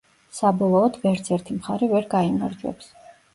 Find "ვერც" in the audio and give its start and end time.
1.03-1.29